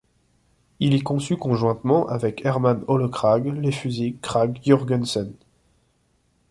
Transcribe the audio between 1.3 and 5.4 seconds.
conjointement avec Herman Ole Krag les fusils Krag-Jørgensen.